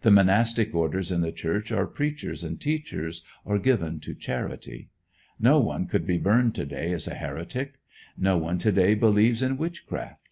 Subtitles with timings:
[0.00, 4.88] The monastic orders in the Church are preachers and teachers, or given to charity.
[5.38, 7.74] No one could be burned to day as a heretic.
[8.16, 10.22] No one to day believes in witchcraft.